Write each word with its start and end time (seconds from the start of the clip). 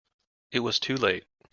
It 0.51 0.61
was 0.61 0.79
too 0.79 0.97
late. 0.97 1.25